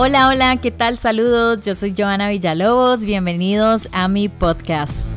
Hola, 0.00 0.28
hola, 0.28 0.56
¿qué 0.58 0.70
tal? 0.70 0.96
Saludos, 0.96 1.66
yo 1.66 1.74
soy 1.74 1.92
Joana 1.92 2.28
Villalobos, 2.28 3.04
bienvenidos 3.04 3.88
a 3.90 4.06
mi 4.06 4.28
podcast. 4.28 5.10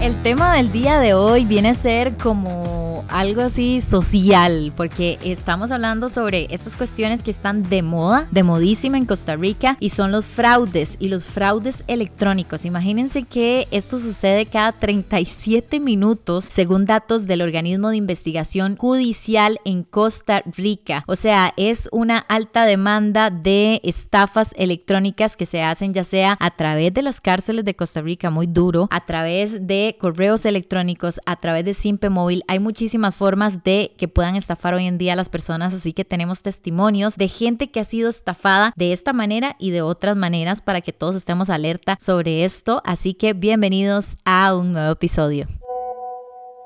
El 0.00 0.22
tema 0.22 0.54
del 0.54 0.70
día 0.70 1.00
de 1.00 1.14
hoy 1.14 1.44
viene 1.44 1.70
a 1.70 1.74
ser 1.74 2.16
como 2.16 2.95
algo 3.08 3.42
así 3.42 3.80
social, 3.80 4.72
porque 4.76 5.18
estamos 5.24 5.70
hablando 5.70 6.08
sobre 6.08 6.46
estas 6.50 6.76
cuestiones 6.76 7.22
que 7.22 7.30
están 7.30 7.62
de 7.62 7.82
moda, 7.82 8.28
de 8.30 8.42
modísima 8.42 8.98
en 8.98 9.06
Costa 9.06 9.36
Rica, 9.36 9.76
y 9.80 9.90
son 9.90 10.12
los 10.12 10.26
fraudes 10.26 10.96
y 10.98 11.08
los 11.08 11.24
fraudes 11.24 11.84
electrónicos. 11.86 12.64
Imagínense 12.64 13.22
que 13.22 13.68
esto 13.70 13.98
sucede 13.98 14.46
cada 14.46 14.72
37 14.72 15.80
minutos, 15.80 16.48
según 16.50 16.84
datos 16.84 17.26
del 17.26 17.42
organismo 17.42 17.90
de 17.90 17.96
investigación 17.96 18.76
judicial 18.76 19.60
en 19.64 19.82
Costa 19.82 20.42
Rica. 20.56 21.04
O 21.06 21.16
sea, 21.16 21.52
es 21.56 21.88
una 21.92 22.18
alta 22.18 22.64
demanda 22.64 23.30
de 23.30 23.80
estafas 23.84 24.52
electrónicas 24.56 25.36
que 25.36 25.46
se 25.46 25.62
hacen 25.62 25.94
ya 25.94 26.04
sea 26.04 26.36
a 26.40 26.50
través 26.56 26.92
de 26.94 27.02
las 27.02 27.20
cárceles 27.20 27.64
de 27.64 27.76
Costa 27.76 28.00
Rica, 28.02 28.30
muy 28.30 28.46
duro, 28.46 28.88
a 28.90 29.04
través 29.04 29.66
de 29.66 29.96
correos 29.98 30.44
electrónicos, 30.44 31.20
a 31.26 31.36
través 31.36 31.64
de 31.64 31.74
Simpe 31.74 32.10
Móvil. 32.10 32.42
Hay 32.48 32.58
muchísimas 32.58 32.95
formas 33.14 33.62
de 33.62 33.94
que 33.96 34.08
puedan 34.08 34.36
estafar 34.36 34.74
hoy 34.74 34.86
en 34.86 34.98
día 34.98 35.12
a 35.12 35.16
las 35.16 35.28
personas, 35.28 35.74
así 35.74 35.92
que 35.92 36.04
tenemos 36.04 36.42
testimonios 36.42 37.16
de 37.16 37.28
gente 37.28 37.70
que 37.70 37.80
ha 37.80 37.84
sido 37.84 38.08
estafada 38.08 38.72
de 38.76 38.92
esta 38.92 39.12
manera 39.12 39.56
y 39.58 39.70
de 39.70 39.82
otras 39.82 40.16
maneras 40.16 40.62
para 40.62 40.80
que 40.80 40.92
todos 40.92 41.16
estemos 41.16 41.50
alerta 41.50 41.96
sobre 42.00 42.44
esto, 42.44 42.82
así 42.84 43.14
que 43.14 43.32
bienvenidos 43.32 44.16
a 44.24 44.54
un 44.54 44.72
nuevo 44.72 44.92
episodio. 44.92 45.46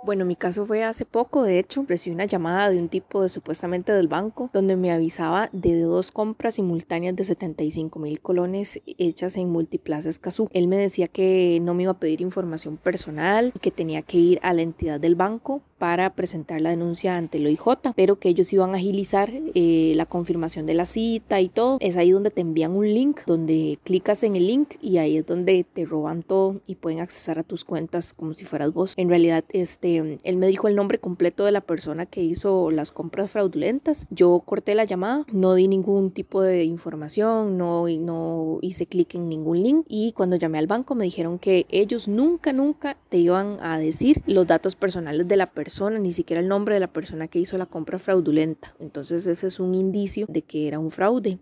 Bueno, 0.03 0.25
mi 0.25 0.35
caso 0.35 0.65
fue 0.65 0.83
hace 0.83 1.05
poco, 1.05 1.43
de 1.43 1.59
hecho, 1.59 1.85
recibí 1.87 2.15
una 2.15 2.25
llamada 2.25 2.71
de 2.71 2.79
un 2.79 2.89
tipo 2.89 3.21
de 3.21 3.29
supuestamente 3.29 3.93
del 3.93 4.09
banco 4.09 4.49
donde 4.51 4.75
me 4.75 4.91
avisaba 4.93 5.51
de 5.53 5.79
dos 5.79 6.11
compras 6.11 6.55
simultáneas 6.55 7.15
de 7.17 7.25
75 7.25 7.99
mil 7.99 8.19
colones 8.21 8.81
hechas 8.87 9.37
en 9.37 9.51
Multiplaza 9.51 10.09
Escazú. 10.09 10.49
Él 10.55 10.69
me 10.69 10.79
decía 10.79 11.07
que 11.07 11.59
no 11.61 11.75
me 11.75 11.83
iba 11.83 11.93
a 11.93 12.01
pedir 12.01 12.23
información 12.23 12.79
personal 12.79 13.53
y 13.55 13.59
que 13.59 13.71
tenía 13.71 14.01
que 14.01 14.17
ir 14.17 14.41
a 14.43 14.55
la 14.55 14.63
entidad 14.63 15.01
del 15.01 15.17
banco 15.17 15.61
para 15.81 16.15
presentar 16.15 16.61
la 16.61 16.69
denuncia 16.69 17.17
ante 17.17 17.39
el 17.39 17.47
OIJ, 17.47 17.95
pero 17.97 18.19
que 18.19 18.29
ellos 18.29 18.53
iban 18.53 18.75
a 18.75 18.77
agilizar 18.77 19.33
eh, 19.55 19.95
la 19.97 20.05
confirmación 20.05 20.67
de 20.67 20.75
la 20.75 20.85
cita 20.85 21.41
y 21.41 21.49
todo. 21.49 21.79
Es 21.81 21.97
ahí 21.97 22.11
donde 22.11 22.31
te 22.31 22.43
envían 22.43 22.73
un 22.73 22.87
link, 22.87 23.21
donde 23.27 23.79
clicas 23.83 24.23
en 24.23 24.37
el 24.37 24.47
link 24.47 24.75
y 24.83 24.99
ahí 24.99 25.17
es 25.17 25.25
donde 25.25 25.65
te 25.65 25.87
roban 25.87 26.23
todo 26.23 26.61
y 26.67 26.75
pueden 26.75 27.01
accesar 27.01 27.39
a 27.39 27.45
tus 27.45 27.65
cuentas 27.65 28.13
como 28.13 28.35
si 28.35 28.45
fueras 28.45 28.75
vos. 28.75 28.93
En 28.99 29.09
realidad, 29.09 29.43
este, 29.55 30.19
él 30.23 30.37
me 30.37 30.49
dijo 30.49 30.69
el 30.69 30.77
nombre 30.77 30.99
completo 30.99 31.47
de 31.47 31.53
la 31.53 31.63
persona 31.63 32.05
que 32.05 32.23
hizo 32.23 32.71
las 32.71 32.93
compras 32.93 33.31
fraudulentas. 33.31 34.07
Yo 34.11 34.43
corté 34.45 34.75
la 34.75 34.85
llamada, 34.85 35.25
no 35.33 35.55
di 35.55 35.67
ningún 35.67 36.11
tipo 36.11 36.43
de 36.43 36.65
información, 36.65 37.57
no, 37.57 37.87
no 37.89 38.59
hice 38.61 38.85
clic 38.85 39.15
en 39.15 39.31
ningún 39.31 39.63
link 39.63 39.87
y 39.89 40.13
cuando 40.13 40.37
llamé 40.37 40.59
al 40.59 40.67
banco 40.67 40.95
me 40.95 41.05
dijeron 41.05 41.39
que 41.39 41.65
ellos 41.71 42.07
nunca, 42.07 42.53
nunca 42.53 42.99
te 43.09 43.17
iban 43.17 43.57
a 43.63 43.79
decir 43.79 44.23
los 44.27 44.47
datos 44.47 44.77
personales 44.77 45.27
de 45.27 45.37
la 45.39 45.47
persona 45.47 45.70
ni 46.01 46.13
siquiera 46.13 46.41
el 46.41 46.49
nombre 46.49 46.75
de 46.75 46.81
la 46.81 46.93
persona 46.93 47.29
que 47.29 47.39
hizo 47.39 47.57
la 47.59 47.67
compra 47.67 47.99
fraudulenta. 47.99 48.75
Entonces 48.79 49.27
ese 49.27 49.47
es 49.47 49.61
un 49.61 49.75
indicio 49.75 50.27
de 50.29 50.43
que 50.43 50.69
era 50.69 50.79
un 50.79 50.91
fraude. 50.91 51.39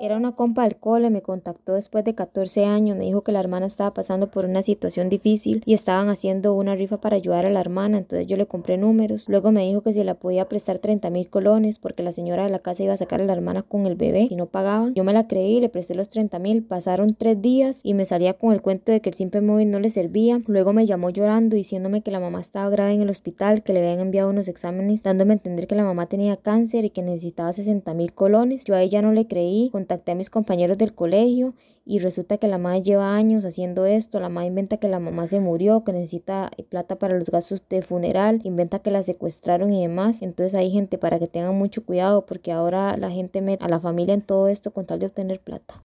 Era 0.00 0.16
una 0.16 0.30
compa 0.30 0.62
del 0.62 0.76
cole, 0.76 1.10
me 1.10 1.22
contactó 1.22 1.74
después 1.74 2.04
de 2.04 2.14
14 2.14 2.64
años, 2.64 2.96
me 2.96 3.06
dijo 3.06 3.22
que 3.22 3.32
la 3.32 3.40
hermana 3.40 3.66
estaba 3.66 3.92
pasando 3.92 4.30
por 4.30 4.44
una 4.44 4.62
situación 4.62 5.08
difícil 5.08 5.60
y 5.66 5.74
estaban 5.74 6.08
haciendo 6.08 6.54
una 6.54 6.76
rifa 6.76 7.00
para 7.00 7.16
ayudar 7.16 7.46
a 7.46 7.50
la 7.50 7.60
hermana, 7.60 7.98
entonces 7.98 8.28
yo 8.28 8.36
le 8.36 8.46
compré 8.46 8.78
números. 8.78 9.28
Luego 9.28 9.50
me 9.50 9.66
dijo 9.66 9.80
que 9.80 9.92
si 9.92 10.04
la 10.04 10.14
podía 10.14 10.48
prestar 10.48 10.78
30 10.78 11.10
mil 11.10 11.28
colones 11.28 11.80
porque 11.80 12.04
la 12.04 12.12
señora 12.12 12.44
de 12.44 12.50
la 12.50 12.60
casa 12.60 12.84
iba 12.84 12.92
a 12.92 12.96
sacar 12.96 13.20
a 13.20 13.24
la 13.24 13.32
hermana 13.32 13.64
con 13.64 13.86
el 13.86 13.96
bebé 13.96 14.28
y 14.30 14.36
no 14.36 14.46
pagaban. 14.46 14.94
Yo 14.94 15.02
me 15.02 15.12
la 15.12 15.26
creí, 15.26 15.58
le 15.58 15.68
presté 15.68 15.96
los 15.96 16.08
30 16.08 16.38
mil, 16.38 16.62
pasaron 16.62 17.16
tres 17.16 17.42
días 17.42 17.80
y 17.82 17.94
me 17.94 18.04
salía 18.04 18.34
con 18.34 18.52
el 18.52 18.62
cuento 18.62 18.92
de 18.92 19.00
que 19.00 19.08
el 19.08 19.16
simple 19.16 19.40
móvil 19.40 19.68
no 19.72 19.80
le 19.80 19.90
servía. 19.90 20.40
Luego 20.46 20.72
me 20.72 20.86
llamó 20.86 21.10
llorando 21.10 21.56
diciéndome 21.56 22.02
que 22.02 22.12
la 22.12 22.20
mamá 22.20 22.40
estaba 22.40 22.70
grave 22.70 22.92
en 22.92 23.02
el 23.02 23.10
hospital, 23.10 23.64
que 23.64 23.72
le 23.72 23.80
habían 23.80 23.98
enviado 23.98 24.30
unos 24.30 24.46
exámenes, 24.46 25.02
dándome 25.02 25.32
a 25.32 25.38
entender 25.38 25.66
que 25.66 25.74
la 25.74 25.82
mamá 25.82 26.06
tenía 26.06 26.36
cáncer 26.36 26.84
y 26.84 26.90
que 26.90 27.02
necesitaba 27.02 27.52
60 27.52 27.92
mil 27.94 28.12
colones. 28.12 28.64
Yo 28.64 28.76
a 28.76 28.82
ella 28.82 29.02
no 29.02 29.10
le 29.10 29.26
creí, 29.26 29.70
contacté 29.88 30.12
a 30.12 30.14
mis 30.14 30.28
compañeros 30.28 30.76
del 30.76 30.94
colegio 30.94 31.54
y 31.86 32.00
resulta 32.00 32.36
que 32.36 32.48
la 32.48 32.58
madre 32.58 32.82
lleva 32.82 33.14
años 33.14 33.46
haciendo 33.46 33.86
esto, 33.86 34.20
la 34.20 34.28
madre 34.28 34.48
inventa 34.48 34.76
que 34.76 34.88
la 34.88 35.00
mamá 35.00 35.26
se 35.26 35.40
murió, 35.40 35.82
que 35.82 35.94
necesita 35.94 36.50
plata 36.68 36.96
para 36.96 37.18
los 37.18 37.30
gastos 37.30 37.62
de 37.70 37.80
funeral, 37.80 38.42
inventa 38.44 38.80
que 38.80 38.90
la 38.90 39.02
secuestraron 39.02 39.72
y 39.72 39.80
demás. 39.80 40.20
Entonces 40.20 40.54
hay 40.54 40.70
gente 40.70 40.98
para 40.98 41.18
que 41.18 41.26
tengan 41.26 41.56
mucho 41.56 41.86
cuidado 41.86 42.26
porque 42.26 42.52
ahora 42.52 42.98
la 42.98 43.10
gente 43.10 43.40
mete 43.40 43.64
a 43.64 43.68
la 43.68 43.80
familia 43.80 44.12
en 44.12 44.20
todo 44.20 44.48
esto 44.48 44.70
con 44.74 44.84
tal 44.84 44.98
de 44.98 45.06
obtener 45.06 45.40
plata. 45.40 45.82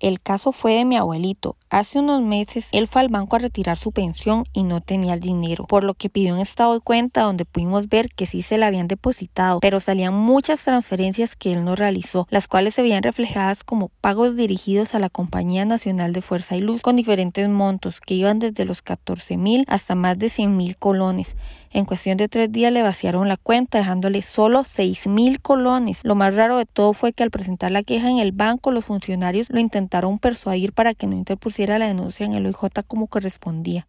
El 0.00 0.18
caso 0.18 0.52
fue 0.52 0.72
de 0.72 0.86
mi 0.86 0.96
abuelito. 0.96 1.56
Hace 1.68 1.98
unos 1.98 2.22
meses 2.22 2.68
él 2.72 2.86
fue 2.86 3.02
al 3.02 3.10
banco 3.10 3.36
a 3.36 3.38
retirar 3.38 3.76
su 3.76 3.92
pensión 3.92 4.44
y 4.54 4.62
no 4.62 4.80
tenía 4.80 5.12
el 5.12 5.20
dinero, 5.20 5.66
por 5.66 5.84
lo 5.84 5.92
que 5.92 6.08
pidió 6.08 6.32
un 6.34 6.40
estado 6.40 6.72
de 6.72 6.80
cuenta 6.80 7.20
donde 7.20 7.44
pudimos 7.44 7.86
ver 7.90 8.08
que 8.08 8.24
sí 8.24 8.40
se 8.40 8.56
le 8.56 8.64
habían 8.64 8.88
depositado, 8.88 9.60
pero 9.60 9.78
salían 9.78 10.14
muchas 10.14 10.64
transferencias 10.64 11.36
que 11.36 11.52
él 11.52 11.66
no 11.66 11.76
realizó, 11.76 12.26
las 12.30 12.48
cuales 12.48 12.74
se 12.74 12.82
veían 12.82 13.02
reflejadas 13.02 13.62
como 13.62 13.90
pagos 14.00 14.36
dirigidos 14.36 14.94
a 14.94 15.00
la 15.00 15.10
Compañía 15.10 15.66
Nacional 15.66 16.14
de 16.14 16.22
Fuerza 16.22 16.56
y 16.56 16.60
Luz 16.60 16.80
con 16.80 16.96
diferentes 16.96 17.46
montos 17.50 18.00
que 18.00 18.14
iban 18.14 18.38
desde 18.38 18.64
los 18.64 18.80
14 18.80 19.36
mil 19.36 19.66
hasta 19.68 19.94
más 19.94 20.18
de 20.18 20.30
100 20.30 20.56
mil 20.56 20.78
colones. 20.78 21.36
En 21.72 21.84
cuestión 21.84 22.16
de 22.16 22.26
tres 22.26 22.50
días 22.50 22.72
le 22.72 22.82
vaciaron 22.82 23.28
la 23.28 23.36
cuenta 23.36 23.78
dejándole 23.78 24.22
solo 24.22 24.64
seis 24.64 25.06
mil 25.06 25.40
colones. 25.40 26.00
Lo 26.04 26.16
más 26.16 26.34
raro 26.34 26.56
de 26.56 26.66
todo 26.66 26.94
fue 26.94 27.12
que 27.12 27.22
al 27.22 27.30
presentar 27.30 27.70
la 27.70 27.84
queja 27.84 28.10
en 28.10 28.18
el 28.18 28.32
banco 28.32 28.72
los 28.72 28.86
funcionarios 28.86 29.50
lo 29.50 29.60
intentaron 29.60 30.18
persuadir 30.18 30.72
para 30.72 30.94
que 30.94 31.06
no 31.06 31.14
interpusiera 31.14 31.78
la 31.78 31.86
denuncia 31.86 32.26
en 32.26 32.34
el 32.34 32.46
OIJ 32.46 32.84
como 32.88 33.06
correspondía. 33.06 33.86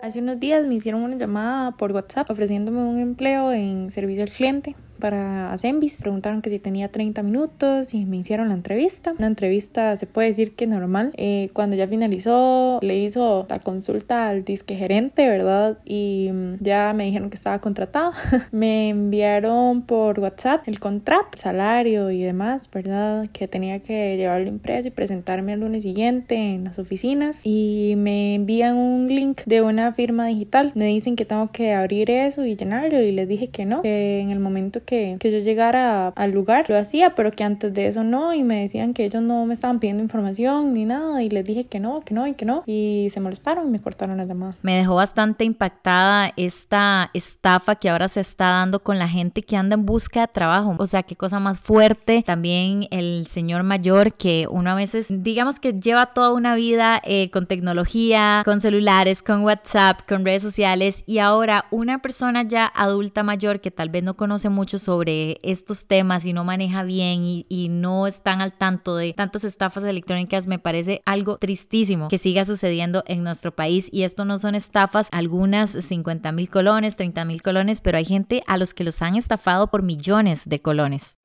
Hace 0.00 0.20
unos 0.20 0.38
días 0.38 0.64
me 0.64 0.76
hicieron 0.76 1.02
una 1.02 1.16
llamada 1.16 1.72
por 1.72 1.90
WhatsApp 1.90 2.30
ofreciéndome 2.30 2.84
un 2.84 3.00
empleo 3.00 3.52
en 3.52 3.90
servicio 3.90 4.22
al 4.22 4.30
cliente 4.30 4.76
para 5.00 5.52
Asembis. 5.52 5.98
Preguntaron 6.00 6.42
que 6.42 6.50
si 6.50 6.58
tenía 6.58 6.88
30 6.88 7.22
minutos 7.22 7.94
y 7.94 8.04
me 8.04 8.18
hicieron 8.18 8.48
la 8.48 8.54
entrevista. 8.54 9.14
Una 9.18 9.26
entrevista 9.26 9.96
se 9.96 10.06
puede 10.06 10.28
decir 10.28 10.54
que 10.54 10.66
normal. 10.66 11.12
Eh, 11.16 11.50
cuando 11.52 11.76
ya 11.76 11.86
finalizó, 11.86 12.78
le 12.82 12.98
hizo 12.98 13.46
la 13.48 13.58
consulta 13.58 14.28
al 14.28 14.44
disque 14.44 14.76
gerente, 14.76 15.26
¿verdad? 15.26 15.78
Y 15.84 16.28
mm, 16.32 16.54
ya 16.60 16.92
me 16.94 17.04
dijeron 17.04 17.30
que 17.30 17.36
estaba 17.36 17.60
contratado. 17.60 18.12
me 18.52 18.90
enviaron 18.90 19.82
por 19.82 20.20
WhatsApp 20.20 20.68
el 20.68 20.78
contrato, 20.78 21.38
salario 21.38 22.10
y 22.10 22.22
demás, 22.22 22.70
¿verdad? 22.72 23.26
Que 23.32 23.48
tenía 23.48 23.80
que 23.80 24.16
llevarlo 24.16 24.48
impreso 24.48 24.88
y 24.88 24.90
presentarme 24.90 25.54
el 25.54 25.60
lunes 25.60 25.82
siguiente 25.82 26.36
en 26.36 26.64
las 26.64 26.78
oficinas. 26.78 27.40
Y 27.44 27.94
me 27.96 28.34
envían 28.34 28.76
un 28.76 29.08
link 29.08 29.42
de 29.46 29.62
una 29.62 29.92
firma 29.92 30.26
digital. 30.26 30.72
Me 30.74 30.86
dicen 30.86 31.16
que 31.16 31.24
tengo 31.24 31.50
que 31.50 31.72
abrir 31.72 32.10
eso 32.10 32.44
y 32.44 32.56
llenarlo 32.56 33.00
y 33.00 33.12
les 33.12 33.28
dije 33.28 33.48
que 33.48 33.64
no, 33.64 33.82
que 33.82 34.20
en 34.20 34.30
el 34.30 34.40
momento 34.40 34.82
que 34.84 34.89
que, 34.90 35.30
yo 35.30 35.38
llegara 35.38 36.08
al 36.08 36.32
lugar, 36.32 36.68
lo 36.68 36.76
hacía, 36.76 37.14
pero 37.14 37.30
que 37.30 37.44
antes 37.44 37.72
de 37.72 37.86
eso 37.86 38.02
no, 38.02 38.34
y 38.34 38.42
me 38.42 38.62
decían 38.62 38.92
que 38.92 39.04
ellos 39.04 39.22
no 39.22 39.46
me 39.46 39.54
estaban 39.54 39.78
pidiendo 39.78 40.02
información 40.02 40.74
ni 40.74 40.84
nada, 40.84 41.22
y 41.22 41.30
les 41.30 41.44
dije 41.44 41.64
que 41.64 41.78
no, 41.78 42.00
que 42.00 42.12
no 42.12 42.26
y 42.26 42.34
que 42.34 42.44
no, 42.44 42.64
y 42.66 43.08
se 43.10 43.20
molestaron 43.20 43.68
y 43.68 43.70
me 43.70 43.78
cortaron 43.78 44.16
la 44.16 44.24
llamada. 44.24 44.56
Me 44.62 44.74
dejó 44.76 44.96
bastante 44.96 45.44
impactada 45.44 46.32
esta 46.36 47.10
estafa 47.14 47.76
que 47.76 47.88
ahora 47.88 48.08
se 48.08 48.20
está 48.20 48.48
dando 48.48 48.80
con 48.80 48.98
la 48.98 49.08
gente 49.08 49.42
que 49.42 49.56
anda 49.56 49.74
en 49.74 49.86
busca 49.86 50.22
de 50.22 50.28
trabajo, 50.28 50.74
o 50.76 50.86
sea, 50.86 51.04
qué 51.04 51.14
cosa 51.14 51.38
más 51.38 51.60
fuerte. 51.60 52.24
También 52.26 52.88
el 52.90 53.28
señor 53.28 53.62
mayor 53.62 54.14
que 54.14 54.48
uno 54.50 54.70
a 54.70 54.74
veces, 54.74 55.22
digamos 55.22 55.60
que 55.60 55.74
lleva 55.74 56.06
toda 56.06 56.32
una 56.32 56.56
vida 56.56 57.00
eh, 57.04 57.30
con 57.30 57.46
tecnología, 57.46 58.42
con 58.44 58.60
celulares, 58.60 59.22
con 59.22 59.42
WhatsApp, 59.42 60.00
con 60.08 60.24
redes 60.24 60.42
sociales, 60.42 61.04
y 61.06 61.18
ahora 61.18 61.66
una 61.70 62.02
persona 62.02 62.42
ya 62.42 62.66
adulta 62.74 63.22
mayor 63.22 63.60
que 63.60 63.70
tal 63.70 63.90
vez 63.90 64.02
no 64.02 64.16
conoce 64.16 64.48
mucho 64.48 64.79
sobre 64.80 65.38
estos 65.42 65.86
temas 65.86 66.26
y 66.26 66.32
no 66.32 66.42
maneja 66.42 66.82
bien 66.82 67.22
y, 67.22 67.46
y 67.48 67.68
no 67.68 68.08
están 68.08 68.40
al 68.40 68.52
tanto 68.52 68.96
de 68.96 69.12
tantas 69.12 69.44
estafas 69.44 69.84
electrónicas, 69.84 70.46
me 70.46 70.58
parece 70.58 71.02
algo 71.06 71.38
tristísimo 71.38 72.08
que 72.08 72.18
siga 72.18 72.44
sucediendo 72.44 73.04
en 73.06 73.22
nuestro 73.22 73.54
país. 73.54 73.88
Y 73.92 74.02
esto 74.02 74.24
no 74.24 74.38
son 74.38 74.54
estafas, 74.54 75.08
algunas 75.12 75.70
50 75.70 76.32
mil 76.32 76.50
colones, 76.50 76.96
30 76.96 77.24
mil 77.24 77.42
colones, 77.42 77.80
pero 77.80 77.98
hay 77.98 78.04
gente 78.04 78.42
a 78.46 78.56
los 78.56 78.74
que 78.74 78.84
los 78.84 79.00
han 79.02 79.16
estafado 79.16 79.70
por 79.70 79.82
millones 79.82 80.48
de 80.48 80.60
colones. 80.60 81.16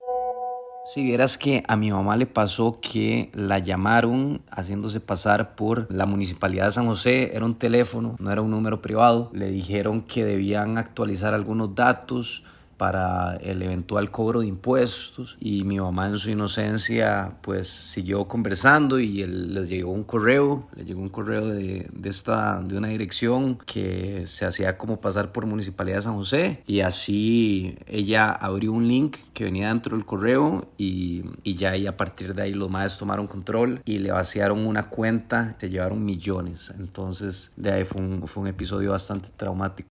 Si 0.85 1.01
vieras 1.01 1.39
que 1.39 1.63
a 1.67 1.75
mi 1.75 1.89
mamá 1.89 2.15
le 2.15 2.27
pasó 2.27 2.79
que 2.79 3.31
la 3.33 3.57
llamaron 3.57 4.43
haciéndose 4.51 4.99
pasar 4.99 5.55
por 5.55 5.91
la 5.91 6.05
municipalidad 6.05 6.65
de 6.65 6.73
San 6.73 6.85
José, 6.85 7.31
era 7.35 7.43
un 7.43 7.55
teléfono, 7.55 8.15
no 8.19 8.31
era 8.31 8.43
un 8.43 8.51
número 8.51 8.83
privado, 8.83 9.31
le 9.33 9.49
dijeron 9.49 10.03
que 10.03 10.23
debían 10.23 10.77
actualizar 10.77 11.33
algunos 11.33 11.73
datos, 11.73 12.43
para 12.77 13.37
el 13.37 13.61
eventual 13.61 14.11
cobro 14.11 14.41
de 14.41 14.47
impuestos. 14.47 15.37
Y 15.39 15.63
mi 15.63 15.79
mamá 15.79 16.07
en 16.07 16.17
su 16.17 16.29
inocencia 16.29 17.37
pues 17.41 17.67
siguió 17.67 18.27
conversando 18.27 18.99
y 18.99 19.21
él, 19.21 19.53
les 19.53 19.69
llegó 19.69 19.91
un 19.91 20.03
correo, 20.03 20.67
le 20.75 20.85
llegó 20.85 21.01
un 21.01 21.09
correo 21.09 21.47
de, 21.47 21.89
de, 21.91 22.09
esta, 22.09 22.61
de 22.61 22.77
una 22.77 22.89
dirección 22.89 23.57
que 23.65 24.23
se 24.25 24.45
hacía 24.45 24.77
como 24.77 24.99
pasar 24.99 25.31
por 25.31 25.45
Municipalidad 25.45 25.97
de 25.97 26.01
San 26.03 26.15
José. 26.15 26.63
Y 26.65 26.81
así 26.81 27.77
ella 27.87 28.31
abrió 28.31 28.73
un 28.73 28.87
link 28.87 29.17
que 29.33 29.43
venía 29.43 29.69
dentro 29.69 29.95
del 29.95 30.05
correo 30.05 30.67
y, 30.77 31.23
y 31.43 31.55
ya 31.55 31.75
y 31.75 31.87
a 31.87 31.95
partir 31.95 32.33
de 32.33 32.43
ahí 32.43 32.53
los 32.53 32.69
maestros 32.69 32.99
tomaron 32.99 33.27
control 33.27 33.81
y 33.85 33.99
le 33.99 34.11
vaciaron 34.11 34.65
una 34.65 34.89
cuenta, 34.89 35.55
se 35.57 35.69
llevaron 35.69 36.03
millones, 36.03 36.73
entonces 36.77 37.51
de 37.55 37.71
ahí 37.71 37.83
fue 37.83 38.01
un, 38.01 38.27
fue 38.27 38.43
un 38.43 38.49
episodio 38.49 38.91
bastante 38.91 39.29
traumático. 39.35 39.89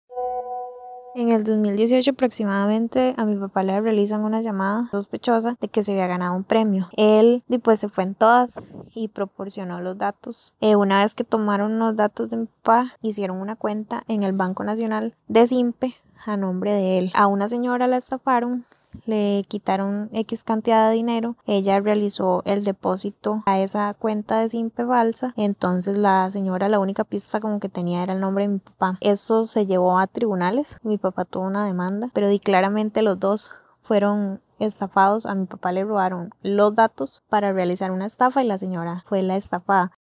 En 1.17 1.31
el 1.31 1.45
2018 1.45 2.11
aproximadamente 2.11 3.15
a 3.17 3.25
mi 3.25 3.37
papá 3.37 3.63
le 3.63 3.81
realizan 3.81 4.25
una 4.25 4.43
llamada 4.43 4.89
sospechosa 4.91 5.57
de 5.61 5.69
que 5.69 5.85
se 5.85 5.93
había 5.93 6.09
ganado 6.09 6.35
un 6.35 6.43
premio. 6.43 6.89
Él 6.97 7.45
después 7.47 7.79
se 7.79 7.89
fue 7.89 8.03
en 8.03 8.17
todas 8.17 8.61
y 8.97 9.07
proporcionó 9.07 9.81
los 9.81 9.97
datos. 9.97 10.55
Eh, 10.61 10.75
una 10.75 11.03
vez 11.03 11.15
que 11.15 11.23
tomaron 11.23 11.79
los 11.79 11.95
datos 11.95 12.31
de 12.31 12.39
mi 12.39 12.47
papá, 12.47 12.97
hicieron 13.01 13.41
una 13.41 13.55
cuenta 13.55 14.03
en 14.09 14.25
el 14.25 14.33
Banco 14.33 14.65
Nacional 14.65 15.15
de 15.29 15.47
Simpe 15.47 15.95
a 16.27 16.37
nombre 16.37 16.73
de 16.73 16.99
él. 16.99 17.13
A 17.15 17.29
una 17.29 17.49
señora 17.49 17.87
la 17.87 17.97
estafaron 17.97 18.65
le 19.07 19.45
quitaron 19.49 20.09
X 20.13 20.45
cantidad 20.45 20.89
de 20.89 20.95
dinero, 20.97 21.37
ella 21.47 21.81
realizó 21.81 22.43
el 22.45 22.65
depósito 22.65 23.43
a 23.47 23.59
esa 23.61 23.95
cuenta 23.95 24.41
de 24.41 24.51
Simpe 24.51 24.87
falsa, 24.87 25.33
entonces 25.37 25.99
la 25.99 26.31
señora 26.31 26.69
la 26.69 26.79
única 26.79 27.05
pista 27.05 27.41
como 27.41 27.61
que 27.61 27.69
tenía 27.69 28.03
era 28.03 28.15
el 28.15 28.21
nombre 28.21 28.45
de 28.45 28.55
mi 28.55 28.59
papá. 28.59 28.99
Eso 29.01 29.45
se 29.45 29.67
llevó 29.67 29.99
a 29.99 30.07
tribunales, 30.07 30.79
mi 30.83 30.99
papá 30.99 31.25
tuvo 31.25 31.45
una 31.45 31.67
demanda, 31.67 32.11
pero 32.13 32.29
di 32.29 32.39
claramente 32.39 33.03
los 33.03 33.19
dos 33.19 33.51
fueron 33.81 34.41
estafados, 34.59 35.27
a 35.27 35.35
mi 35.35 35.47
papá 35.47 35.73
le 35.73 35.85
robaron 35.85 36.31
los 36.43 36.75
datos 36.75 37.23
para 37.29 37.53
realizar 37.53 37.91
una 37.91 38.07
estafa 38.07 38.43
y 38.43 38.47
la 38.47 38.59
señora 38.59 39.03
fue 39.07 39.23
la 39.23 39.37
estafada. 39.37 39.93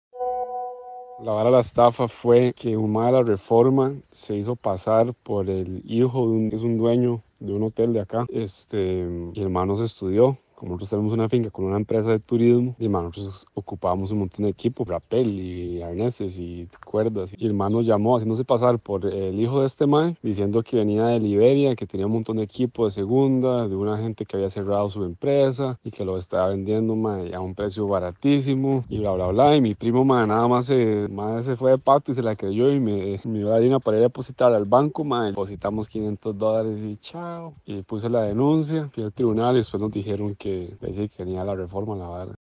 La 1.19 1.31
vara 1.31 1.51
la 1.51 1.60
estafa 1.60 2.07
fue 2.07 2.54
que 2.54 2.75
un 2.75 2.94
de 2.94 3.24
reforma 3.24 3.94
se 4.12 4.36
hizo 4.36 4.56
pasar 4.56 5.13
por 5.13 5.50
el 5.50 5.81
hijo 5.86 6.28
de 6.28 6.34
un, 6.34 6.50
es 6.51 6.63
un 6.63 6.78
dueño 6.78 7.22
de 7.44 7.54
un 7.54 7.63
hotel 7.63 7.94
de 7.94 8.00
acá. 8.00 8.25
Este, 8.30 9.04
mi 9.06 9.42
hermano 9.42 9.75
se 9.78 9.84
estudió 9.84 10.38
como 10.63 10.75
nosotros 10.75 10.92
tenemos 10.92 11.12
una 11.12 11.27
finca 11.27 11.50
con 11.50 11.65
una 11.65 11.75
empresa 11.75 12.12
de 12.12 12.19
turismo, 12.19 12.74
y 12.80 12.88
nosotros 12.88 13.45
ocupábamos 13.54 14.12
un 14.12 14.19
montón 14.19 14.45
de 14.45 14.51
equipo, 14.51 14.86
rapel 14.86 15.27
y 15.38 15.81
arneses 15.81 16.39
y 16.39 16.69
cuerdas. 16.86 17.33
Y 17.38 17.44
el 17.44 17.51
hermano 17.51 17.81
llamó 17.81 18.15
haciéndose 18.15 18.45
pasar 18.45 18.80
por 18.80 19.06
el 19.06 19.38
hijo 19.42 19.60
de 19.60 19.68
este 19.68 19.88
man, 19.88 20.18
diciendo 20.24 20.63
que 20.63 20.77
venía 20.77 21.07
de 21.07 21.19
Liberia, 21.19 21.75
que 21.75 21.86
tenía 21.86 22.06
un 22.06 22.13
montón 22.13 22.38
de 22.38 22.44
equipo 22.44 22.86
de 22.86 22.92
segunda, 22.92 23.68
de 23.68 23.75
una 23.75 23.98
gente 23.98 24.24
que 24.24 24.38
había 24.38 24.50
cerrado 24.50 24.89
su 24.89 25.04
empresa 25.04 25.77
y 25.83 25.92
que 25.92 26.06
lo 26.06 26.18
estaba 26.18 26.48
vendiendo 26.48 26.94
a 26.94 27.42
un 27.42 27.56
precio 27.56 27.86
baratísimo 27.86 28.86
y 28.88 29.00
bla, 29.00 29.12
bla, 29.12 29.27
bla. 29.27 29.57
Y 29.57 29.59
mi 29.59 29.75
primo 29.75 30.06
man, 30.06 30.30
nada 30.30 30.48
más 30.48 30.68
se, 30.68 31.09
se 31.44 31.56
fue 31.57 31.71
de 31.71 31.77
pato 31.77 32.13
y 32.13 32.16
se 32.16 32.24
la 32.24 32.38
creyó 32.38 32.71
y 32.71 32.80
me, 32.80 33.19
me 33.25 33.39
dio 33.39 33.50
la 33.50 33.57
harina 33.57 33.80
para 33.81 33.98
ir 33.98 34.04
a 34.04 34.07
depositar 34.07 34.54
al 34.54 34.63
banco, 34.63 35.04
man. 35.04 35.31
Depositamos 35.31 35.89
500 35.89 36.38
dólares 36.38 36.80
y 36.81 36.95
chao. 37.01 37.54
Y 37.66 37.81
puse 37.81 38.09
la 38.09 38.21
denuncia, 38.21 38.89
fui 38.94 39.04
al 39.04 39.12
tribunal 39.12 39.56
y 39.56 39.57
después 39.57 39.81
nos 39.81 39.92
dijeron 39.92 40.36
que 40.36 40.52
que, 40.59 40.77
que 41.09 41.09
tenía 41.09 41.44
la 41.44 41.55
reforma, 41.55 41.95
la 41.95 42.09
verdad. 42.09 42.35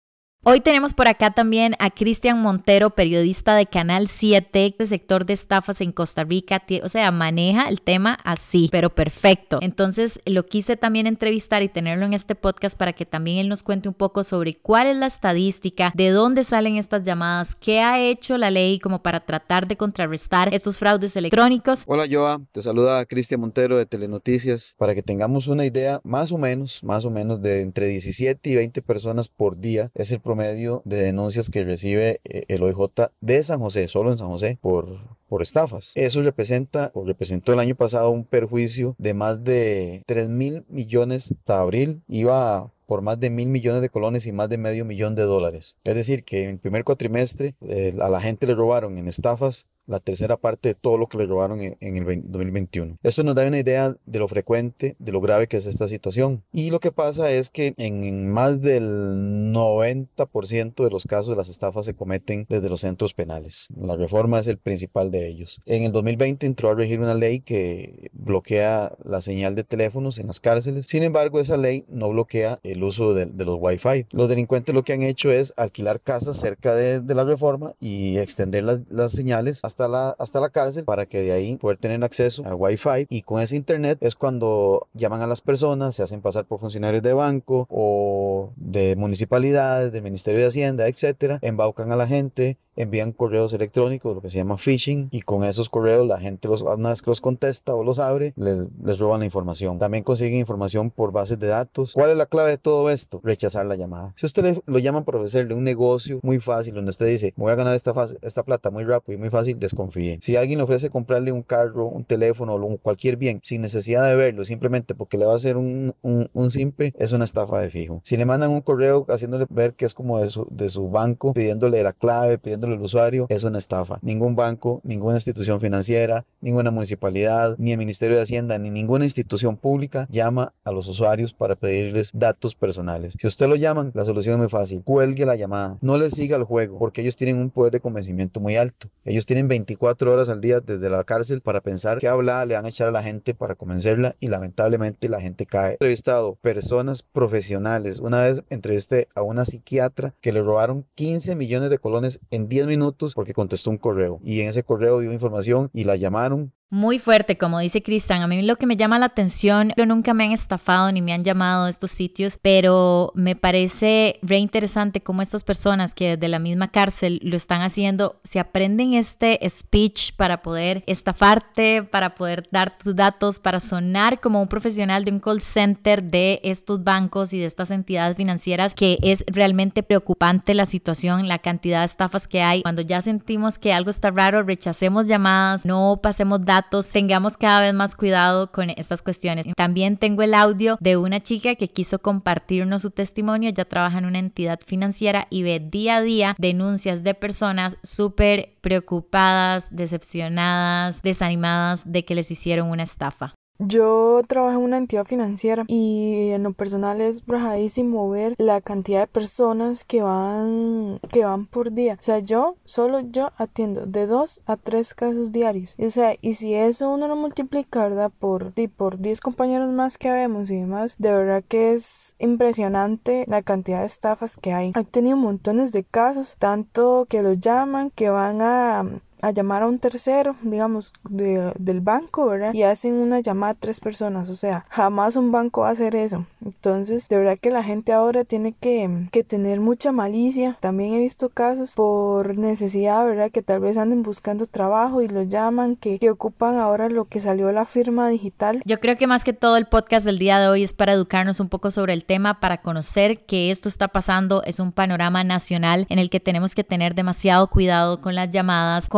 Hoy 0.50 0.62
tenemos 0.62 0.94
por 0.94 1.08
acá 1.08 1.30
también 1.30 1.74
a 1.78 1.90
Cristian 1.90 2.40
Montero, 2.40 2.88
periodista 2.88 3.54
de 3.54 3.66
Canal 3.66 4.08
7, 4.08 4.76
de 4.78 4.86
sector 4.86 5.26
de 5.26 5.34
estafas 5.34 5.82
en 5.82 5.92
Costa 5.92 6.24
Rica. 6.24 6.62
O 6.82 6.88
sea, 6.88 7.10
maneja 7.10 7.68
el 7.68 7.82
tema 7.82 8.18
así, 8.24 8.70
pero 8.72 8.88
perfecto. 8.88 9.58
Entonces, 9.60 10.20
lo 10.24 10.46
quise 10.46 10.78
también 10.78 11.06
entrevistar 11.06 11.62
y 11.62 11.68
tenerlo 11.68 12.06
en 12.06 12.14
este 12.14 12.34
podcast 12.34 12.78
para 12.78 12.94
que 12.94 13.04
también 13.04 13.36
él 13.36 13.50
nos 13.50 13.62
cuente 13.62 13.90
un 13.90 13.94
poco 13.94 14.24
sobre 14.24 14.54
cuál 14.54 14.86
es 14.86 14.96
la 14.96 15.04
estadística, 15.04 15.92
de 15.94 16.08
dónde 16.12 16.44
salen 16.44 16.78
estas 16.78 17.02
llamadas, 17.02 17.54
qué 17.54 17.80
ha 17.80 18.00
hecho 18.00 18.38
la 18.38 18.50
ley 18.50 18.78
como 18.78 19.02
para 19.02 19.20
tratar 19.20 19.68
de 19.68 19.76
contrarrestar 19.76 20.54
estos 20.54 20.78
fraudes 20.78 21.14
electrónicos. 21.14 21.84
Hola, 21.86 22.06
Joa. 22.10 22.40
Te 22.52 22.62
saluda 22.62 23.04
Cristian 23.04 23.42
Montero 23.42 23.76
de 23.76 23.84
Telenoticias 23.84 24.76
para 24.78 24.94
que 24.94 25.02
tengamos 25.02 25.46
una 25.46 25.66
idea 25.66 26.00
más 26.04 26.32
o 26.32 26.38
menos, 26.38 26.82
más 26.82 27.04
o 27.04 27.10
menos 27.10 27.42
de 27.42 27.60
entre 27.60 27.88
17 27.88 28.48
y 28.48 28.54
20 28.54 28.80
personas 28.80 29.28
por 29.28 29.58
día. 29.58 29.90
Es 29.94 30.10
el 30.10 30.20
promedio 30.20 30.37
de 30.38 30.96
denuncias 30.96 31.50
que 31.50 31.64
recibe 31.64 32.20
eh, 32.24 32.44
el 32.48 32.62
OIJ 32.62 33.10
de 33.20 33.42
San 33.42 33.60
José, 33.60 33.88
solo 33.88 34.10
en 34.10 34.16
San 34.16 34.28
José, 34.28 34.58
por, 34.60 34.98
por 35.28 35.42
estafas. 35.42 35.92
Eso 35.94 36.22
representa 36.22 36.90
o 36.94 37.04
representó 37.04 37.52
el 37.52 37.58
año 37.58 37.74
pasado 37.74 38.10
un 38.10 38.24
perjuicio 38.24 38.94
de 38.98 39.14
más 39.14 39.44
de 39.44 40.02
3 40.06 40.28
mil 40.28 40.64
millones 40.68 41.32
hasta 41.32 41.60
abril. 41.60 42.02
Iba 42.08 42.72
por 42.86 43.02
más 43.02 43.20
de 43.20 43.28
mil 43.28 43.48
millones 43.48 43.82
de 43.82 43.90
colones 43.90 44.26
y 44.26 44.32
más 44.32 44.48
de 44.48 44.56
medio 44.56 44.86
millón 44.86 45.14
de 45.14 45.24
dólares. 45.24 45.76
Es 45.84 45.94
decir, 45.94 46.24
que 46.24 46.44
en 46.44 46.50
el 46.50 46.58
primer 46.58 46.84
cuatrimestre 46.84 47.54
eh, 47.60 47.94
a 48.00 48.08
la 48.08 48.20
gente 48.20 48.46
le 48.46 48.54
robaron 48.54 48.96
en 48.96 49.08
estafas 49.08 49.66
la 49.88 50.00
tercera 50.00 50.36
parte 50.36 50.68
de 50.68 50.74
todo 50.74 50.98
lo 50.98 51.08
que 51.08 51.18
le 51.18 51.26
robaron 51.26 51.60
en, 51.60 51.76
el 51.80 52.22
2021. 52.30 52.98
Esto 53.02 53.24
nos 53.24 53.34
da 53.34 53.46
una 53.46 53.58
idea 53.58 53.96
de 54.04 54.18
lo 54.18 54.28
frecuente, 54.28 54.94
de 54.98 55.12
lo 55.12 55.20
grave 55.20 55.48
que 55.48 55.56
es 55.56 55.66
esta 55.66 55.88
situación. 55.88 56.44
Y 56.52 56.70
lo 56.70 56.78
que 56.78 56.92
pasa 56.92 57.32
es 57.32 57.50
que 57.50 57.74
en 57.78 58.30
más 58.30 58.60
del 58.60 59.52
90% 59.52 60.84
de 60.84 60.90
los 60.90 61.04
casos 61.04 61.30
de 61.30 61.36
las 61.36 61.48
estafas 61.48 61.86
se 61.86 61.94
cometen 61.94 62.46
desde 62.48 62.68
los 62.68 62.82
centros 62.82 63.14
penales. 63.14 63.68
La 63.74 63.96
reforma 63.96 64.38
es 64.38 64.46
el 64.46 64.58
principal 64.58 65.10
de 65.10 65.26
ellos. 65.26 65.60
En 65.64 65.84
el 65.84 65.92
2020 65.92 66.46
entró 66.46 66.70
a 66.70 66.74
regir 66.74 67.00
una 67.00 67.14
ley 67.14 67.40
que 67.40 68.10
bloquea 68.12 68.92
la 69.02 69.22
señal 69.22 69.54
de 69.54 69.64
teléfonos 69.64 70.18
en 70.18 70.26
las 70.26 70.40
cárceles. 70.40 70.86
Sin 70.86 71.02
embargo, 71.02 71.40
esa 71.40 71.56
ley 71.56 71.86
no 71.88 72.10
bloquea 72.10 72.60
el 72.62 72.82
uso 72.82 73.14
de, 73.14 73.26
los 73.44 73.56
Wi-Fi. 73.58 74.06
Los 74.12 74.28
delincuentes 74.28 74.74
lo 74.74 74.84
que 74.84 74.92
han 74.92 75.02
hecho 75.02 75.32
es 75.32 75.54
alquilar 75.56 76.00
casas 76.00 76.36
cerca 76.36 76.74
de, 76.74 77.02
la 77.14 77.24
reforma 77.24 77.74
y 77.80 78.18
extender 78.18 78.84
las 78.90 79.12
señales 79.12 79.60
hasta 79.62 79.77
hasta 79.78 79.86
la, 79.86 80.16
hasta 80.18 80.40
la 80.40 80.48
cárcel 80.48 80.84
para 80.84 81.06
que 81.06 81.22
de 81.22 81.30
ahí 81.30 81.56
poder 81.56 81.76
tener 81.76 82.02
acceso 82.02 82.42
al 82.44 82.54
wifi. 82.54 83.06
Y 83.08 83.22
con 83.22 83.40
ese 83.40 83.54
internet 83.54 83.98
es 84.00 84.16
cuando 84.16 84.88
llaman 84.92 85.22
a 85.22 85.28
las 85.28 85.40
personas, 85.40 85.94
se 85.94 86.02
hacen 86.02 86.20
pasar 86.20 86.46
por 86.46 86.58
funcionarios 86.58 87.02
de 87.02 87.12
banco 87.12 87.66
o 87.70 88.52
de 88.56 88.96
municipalidades, 88.96 89.92
del 89.92 90.02
Ministerio 90.02 90.40
de 90.40 90.46
Hacienda, 90.46 90.88
etcétera, 90.88 91.38
embaucan 91.42 91.92
a 91.92 91.96
la 91.96 92.08
gente, 92.08 92.58
envían 92.78 93.12
correos 93.12 93.52
electrónicos, 93.52 94.14
lo 94.14 94.22
que 94.22 94.30
se 94.30 94.38
llama 94.38 94.56
phishing, 94.56 95.08
y 95.10 95.22
con 95.22 95.44
esos 95.44 95.68
correos 95.68 96.06
la 96.06 96.18
gente 96.18 96.48
los, 96.48 96.62
una 96.62 96.90
vez 96.90 97.02
que 97.02 97.10
los 97.10 97.20
contesta 97.20 97.74
o 97.74 97.84
los 97.84 97.98
abre, 97.98 98.32
les, 98.36 98.58
les 98.82 98.98
roban 98.98 99.20
la 99.20 99.26
información. 99.26 99.78
También 99.78 100.04
consiguen 100.04 100.38
información 100.38 100.90
por 100.90 101.12
bases 101.12 101.38
de 101.38 101.48
datos. 101.48 101.92
¿Cuál 101.92 102.10
es 102.10 102.16
la 102.16 102.26
clave 102.26 102.50
de 102.50 102.58
todo 102.58 102.90
esto? 102.90 103.20
Rechazar 103.22 103.66
la 103.66 103.76
llamada. 103.76 104.14
Si 104.16 104.26
usted 104.26 104.42
le, 104.42 104.62
lo 104.66 104.78
llaman 104.78 105.04
para 105.04 105.18
ofrecerle 105.18 105.54
un 105.54 105.64
negocio 105.64 106.20
muy 106.22 106.38
fácil, 106.38 106.74
donde 106.74 106.90
usted 106.90 107.06
dice, 107.06 107.34
voy 107.36 107.52
a 107.52 107.56
ganar 107.56 107.74
esta, 107.74 108.42
plata 108.44 108.70
muy 108.70 108.84
rápido 108.84 109.18
y 109.18 109.20
muy 109.20 109.30
fácil, 109.30 109.58
desconfíe. 109.58 110.18
Si 110.22 110.36
alguien 110.36 110.58
le 110.58 110.64
ofrece 110.64 110.90
comprarle 110.90 111.32
un 111.32 111.42
carro, 111.42 111.86
un 111.86 112.04
teléfono 112.04 112.54
o 112.54 112.78
cualquier 112.78 113.16
bien 113.16 113.40
sin 113.42 113.62
necesidad 113.62 114.08
de 114.08 114.14
verlo, 114.16 114.44
simplemente 114.44 114.94
porque 114.94 115.18
le 115.18 115.26
va 115.26 115.32
a 115.32 115.36
hacer 115.36 115.56
un, 115.56 115.94
un, 116.02 116.28
un 116.32 116.50
simple, 116.50 116.94
es 116.98 117.12
una 117.12 117.24
estafa 117.24 117.60
de 117.60 117.70
fijo. 117.70 118.00
Si 118.04 118.16
le 118.16 118.24
mandan 118.24 118.50
un 118.50 118.60
correo 118.60 119.06
haciéndole 119.08 119.46
ver 119.50 119.74
que 119.74 119.84
es 119.84 119.94
como 119.94 120.20
de 120.20 120.30
su, 120.30 120.46
de 120.50 120.68
su 120.68 120.90
banco, 120.90 121.32
pidiéndole 121.32 121.82
la 121.82 121.92
clave, 121.92 122.38
pidiéndole 122.38 122.67
el 122.74 122.80
usuario 122.80 123.26
es 123.28 123.44
una 123.44 123.58
estafa. 123.58 123.98
Ningún 124.02 124.36
banco, 124.36 124.80
ninguna 124.84 125.16
institución 125.16 125.60
financiera, 125.60 126.24
ninguna 126.40 126.70
municipalidad, 126.70 127.56
ni 127.58 127.72
el 127.72 127.78
Ministerio 127.78 128.16
de 128.16 128.22
Hacienda, 128.22 128.58
ni 128.58 128.70
ninguna 128.70 129.04
institución 129.04 129.56
pública 129.56 130.06
llama 130.10 130.52
a 130.64 130.72
los 130.72 130.88
usuarios 130.88 131.32
para 131.32 131.56
pedirles 131.56 132.10
datos 132.14 132.54
personales. 132.54 133.14
Si 133.18 133.26
usted 133.26 133.48
lo 133.48 133.56
llaman, 133.56 133.92
la 133.94 134.04
solución 134.04 134.34
es 134.34 134.38
muy 134.38 134.48
fácil. 134.48 134.82
Cuelgue 134.82 135.26
la 135.26 135.36
llamada. 135.36 135.78
No 135.80 135.96
le 135.98 136.10
siga 136.10 136.36
el 136.36 136.44
juego 136.44 136.78
porque 136.78 137.02
ellos 137.02 137.16
tienen 137.16 137.38
un 137.38 137.50
poder 137.50 137.72
de 137.72 137.80
convencimiento 137.80 138.40
muy 138.40 138.56
alto. 138.56 138.88
Ellos 139.04 139.26
tienen 139.26 139.48
24 139.48 140.12
horas 140.12 140.28
al 140.28 140.40
día 140.40 140.60
desde 140.60 140.90
la 140.90 141.04
cárcel 141.04 141.40
para 141.40 141.60
pensar 141.60 141.98
qué 141.98 142.08
habla 142.08 142.44
le 142.44 142.54
van 142.54 142.64
a 142.64 142.68
echar 142.68 142.88
a 142.88 142.92
la 142.92 143.02
gente 143.02 143.34
para 143.34 143.54
convencerla 143.54 144.16
y 144.20 144.28
lamentablemente 144.28 145.08
la 145.08 145.20
gente 145.20 145.46
cae. 145.46 145.70
He 145.70 145.72
entrevistado 145.74 146.36
personas 146.36 147.02
profesionales. 147.02 148.00
Una 148.00 148.22
vez 148.22 148.42
entrevisté 148.50 149.08
a 149.14 149.22
una 149.22 149.44
psiquiatra 149.44 150.14
que 150.20 150.32
le 150.32 150.42
robaron 150.42 150.84
15 150.94 151.36
millones 151.36 151.70
de 151.70 151.78
colones 151.78 152.20
en 152.30 152.48
10 152.48 152.57
minutos 152.66 153.14
porque 153.14 153.34
contestó 153.34 153.70
un 153.70 153.78
correo. 153.78 154.18
Y 154.22 154.40
en 154.40 154.48
ese 154.48 154.62
correo 154.64 155.00
dio 155.00 155.12
información 155.12 155.70
y 155.72 155.84
la 155.84 155.96
llamaron 155.96 156.52
muy 156.70 156.98
fuerte, 156.98 157.38
como 157.38 157.58
dice 157.58 157.82
Cristian. 157.82 158.22
A 158.22 158.26
mí 158.26 158.42
lo 158.42 158.56
que 158.56 158.66
me 158.66 158.76
llama 158.76 158.98
la 158.98 159.06
atención, 159.06 159.72
yo 159.76 159.86
nunca 159.86 160.12
me 160.12 160.24
han 160.24 160.32
estafado 160.32 160.92
ni 160.92 161.00
me 161.00 161.12
han 161.12 161.24
llamado 161.24 161.64
a 161.64 161.70
estos 161.70 161.90
sitios, 161.90 162.38
pero 162.40 163.10
me 163.14 163.36
parece 163.36 164.18
re 164.22 164.36
interesante 164.36 165.00
cómo 165.00 165.22
estas 165.22 165.44
personas 165.44 165.94
que 165.94 166.16
desde 166.16 166.28
la 166.28 166.38
misma 166.38 166.68
cárcel 166.68 167.20
lo 167.22 167.36
están 167.36 167.62
haciendo, 167.62 168.20
se 168.22 168.38
aprenden 168.38 168.92
este 168.92 169.40
speech 169.48 170.12
para 170.16 170.42
poder 170.42 170.84
estafarte, 170.86 171.84
para 171.84 172.14
poder 172.14 172.46
dar 172.50 172.76
tus 172.76 172.94
datos, 172.94 173.40
para 173.40 173.60
sonar 173.60 174.20
como 174.20 174.42
un 174.42 174.48
profesional 174.48 175.04
de 175.04 175.12
un 175.12 175.20
call 175.20 175.40
center 175.40 176.02
de 176.02 176.40
estos 176.44 176.84
bancos 176.84 177.32
y 177.32 177.38
de 177.38 177.46
estas 177.46 177.70
entidades 177.70 178.16
financieras, 178.16 178.74
que 178.74 178.98
es 179.02 179.24
realmente 179.26 179.82
preocupante 179.82 180.52
la 180.52 180.66
situación, 180.66 181.28
la 181.28 181.38
cantidad 181.38 181.80
de 181.80 181.86
estafas 181.86 182.28
que 182.28 182.42
hay. 182.42 182.62
Cuando 182.62 182.82
ya 182.82 183.00
sentimos 183.00 183.58
que 183.58 183.72
algo 183.72 183.90
está 183.90 184.10
raro, 184.10 184.42
rechacemos 184.42 185.06
llamadas, 185.06 185.64
no 185.64 186.00
pasemos 186.02 186.44
datos 186.44 186.57
tengamos 186.90 187.36
cada 187.36 187.60
vez 187.60 187.74
más 187.74 187.94
cuidado 187.94 188.52
con 188.52 188.70
estas 188.70 189.02
cuestiones. 189.02 189.46
También 189.56 189.96
tengo 189.96 190.22
el 190.22 190.34
audio 190.34 190.76
de 190.80 190.96
una 190.96 191.20
chica 191.20 191.54
que 191.54 191.68
quiso 191.68 191.98
compartirnos 191.98 192.82
su 192.82 192.90
testimonio, 192.90 193.50
ya 193.50 193.64
trabaja 193.64 193.98
en 193.98 194.06
una 194.06 194.18
entidad 194.18 194.60
financiera 194.64 195.26
y 195.30 195.42
ve 195.42 195.60
día 195.60 195.96
a 195.96 196.02
día 196.02 196.36
denuncias 196.38 197.02
de 197.02 197.14
personas 197.14 197.76
súper 197.82 198.54
preocupadas, 198.60 199.74
decepcionadas, 199.74 201.02
desanimadas 201.02 201.90
de 201.90 202.04
que 202.04 202.14
les 202.14 202.30
hicieron 202.30 202.70
una 202.70 202.82
estafa. 202.82 203.34
Yo 203.60 204.22
trabajo 204.28 204.58
en 204.58 204.64
una 204.64 204.78
entidad 204.78 205.04
financiera 205.04 205.64
y 205.66 206.30
en 206.30 206.44
lo 206.44 206.52
personal 206.52 207.00
es 207.00 207.26
brajadísimo 207.26 208.08
ver 208.08 208.36
la 208.38 208.60
cantidad 208.60 209.00
de 209.00 209.06
personas 209.08 209.84
que 209.84 210.00
van 210.00 211.00
que 211.10 211.24
van 211.24 211.46
por 211.46 211.72
día. 211.72 211.96
O 211.98 212.02
sea, 212.02 212.20
yo 212.20 212.56
solo 212.64 213.00
yo 213.00 213.32
atiendo 213.36 213.86
de 213.86 214.06
dos 214.06 214.40
a 214.46 214.56
tres 214.56 214.94
casos 214.94 215.32
diarios. 215.32 215.74
O 215.78 215.90
sea, 215.90 216.14
y 216.20 216.34
si 216.34 216.54
eso 216.54 216.90
uno 216.90 217.08
lo 217.08 217.16
multiplica, 217.16 217.82
¿verdad? 217.82 218.12
Por, 218.16 218.52
por 218.76 218.98
10 218.98 219.20
compañeros 219.20 219.70
más 219.72 219.98
que 219.98 220.10
vemos 220.10 220.50
y 220.50 220.60
demás, 220.60 220.94
de 220.98 221.12
verdad 221.12 221.42
que 221.46 221.72
es 221.74 222.14
impresionante 222.18 223.24
la 223.26 223.42
cantidad 223.42 223.80
de 223.80 223.86
estafas 223.86 224.36
que 224.36 224.52
hay. 224.52 224.72
He 224.76 224.84
tenido 224.84 225.16
montones 225.16 225.72
de 225.72 225.82
casos, 225.82 226.36
tanto 226.38 227.06
que 227.08 227.22
los 227.22 227.40
llaman, 227.40 227.90
que 227.90 228.08
van 228.08 228.40
a 228.40 228.84
a 229.20 229.30
llamar 229.30 229.62
a 229.62 229.66
un 229.66 229.78
tercero, 229.78 230.36
digamos, 230.42 230.92
de, 231.08 231.52
del 231.58 231.80
banco, 231.80 232.26
¿verdad? 232.26 232.52
Y 232.54 232.62
hacen 232.62 232.94
una 232.94 233.20
llamada 233.20 233.52
a 233.52 233.54
tres 233.54 233.80
personas, 233.80 234.28
o 234.28 234.34
sea, 234.34 234.66
jamás 234.68 235.16
un 235.16 235.32
banco 235.32 235.62
va 235.62 235.68
a 235.68 235.72
hacer 235.72 235.96
eso. 235.96 236.26
Entonces, 236.44 237.08
de 237.08 237.18
verdad 237.18 237.38
que 237.40 237.50
la 237.50 237.62
gente 237.62 237.92
ahora 237.92 238.24
tiene 238.24 238.52
que, 238.52 239.08
que 239.10 239.24
tener 239.24 239.60
mucha 239.60 239.92
malicia. 239.92 240.56
También 240.60 240.94
he 240.94 240.98
visto 240.98 241.28
casos 241.28 241.74
por 241.74 242.38
necesidad, 242.38 243.04
¿verdad? 243.06 243.30
Que 243.30 243.42
tal 243.42 243.60
vez 243.60 243.76
anden 243.76 244.02
buscando 244.02 244.46
trabajo 244.46 245.02
y 245.02 245.08
lo 245.08 245.22
llaman, 245.22 245.76
que, 245.76 245.98
que 245.98 246.10
ocupan 246.10 246.56
ahora 246.56 246.88
lo 246.88 247.04
que 247.04 247.20
salió 247.20 247.50
la 247.52 247.64
firma 247.64 248.08
digital. 248.08 248.62
Yo 248.64 248.80
creo 248.80 248.96
que 248.96 249.06
más 249.06 249.24
que 249.24 249.32
todo 249.32 249.56
el 249.56 249.66
podcast 249.66 250.06
del 250.06 250.18
día 250.18 250.38
de 250.38 250.48
hoy 250.48 250.62
es 250.62 250.72
para 250.72 250.92
educarnos 250.92 251.40
un 251.40 251.48
poco 251.48 251.70
sobre 251.70 251.92
el 251.92 252.04
tema, 252.04 252.40
para 252.40 252.58
conocer 252.58 253.24
que 253.24 253.50
esto 253.50 253.68
está 253.68 253.88
pasando, 253.88 254.42
es 254.44 254.60
un 254.60 254.72
panorama 254.72 255.24
nacional 255.24 255.86
en 255.88 255.98
el 255.98 256.10
que 256.10 256.20
tenemos 256.20 256.54
que 256.54 256.64
tener 256.64 256.94
demasiado 256.94 257.48
cuidado 257.48 258.00
con 258.00 258.14
las 258.14 258.30
llamadas, 258.30 258.88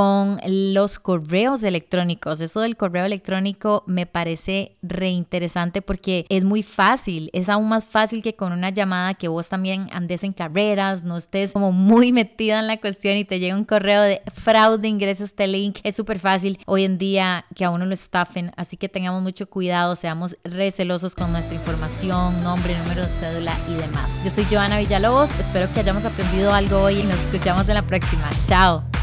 los 0.47 0.99
correos 0.99 1.63
electrónicos. 1.63 2.41
Eso 2.41 2.61
del 2.61 2.77
correo 2.77 3.05
electrónico 3.05 3.85
me 3.87 4.07
parece 4.07 4.77
reinteresante 4.83 5.83
porque 5.83 6.27
es 6.29 6.45
muy 6.45 6.63
fácil, 6.63 7.31
es 7.33 7.49
aún 7.49 7.69
más 7.69 7.85
fácil 7.85 8.23
que 8.23 8.35
con 8.35 8.53
una 8.53 8.71
llamada 8.71 9.15
que 9.15 9.29
vos 9.29 9.49
también 9.49 9.89
andes 9.93 10.25
en 10.25 10.33
carreras, 10.33 11.05
no 11.05 11.17
estés 11.17 11.53
como 11.53 11.73
muy 11.73 12.13
metida 12.21 12.61
en 12.61 12.67
la 12.67 12.79
cuestión 12.79 13.17
y 13.17 13.25
te 13.25 13.39
llega 13.39 13.57
un 13.57 13.65
correo 13.65 14.03
de 14.03 14.23
fraude, 14.33 14.89
ingresa 14.89 15.25
este 15.25 15.47
link. 15.47 15.79
Es 15.83 15.97
súper 15.97 16.19
fácil 16.19 16.59
hoy 16.67 16.85
en 16.85 16.99
día 16.99 17.45
que 17.55 17.65
a 17.65 17.71
uno 17.71 17.87
lo 17.87 17.95
estafen, 17.95 18.53
así 18.57 18.77
que 18.77 18.89
tengamos 18.89 19.23
mucho 19.23 19.49
cuidado, 19.49 19.97
seamos 19.97 20.37
recelosos 20.45 21.15
con 21.15 21.33
nuestra 21.33 21.57
información, 21.57 22.43
nombre, 22.43 22.77
número 22.79 23.03
de 23.03 23.09
cédula 23.09 23.57
y 23.69 23.75
demás. 23.75 24.23
Yo 24.25 24.31
soy 24.31 24.45
Joana 24.51 24.79
Villalobos, 24.79 25.31
espero 25.39 25.73
que 25.73 25.81
hayamos 25.81 26.05
aprendido 26.05 26.53
algo 26.53 26.81
hoy 26.81 27.01
y 27.01 27.03
nos 27.03 27.19
escuchamos 27.21 27.69
en 27.69 27.75
la 27.75 27.87
próxima. 27.87 28.29
Chao. 28.47 29.00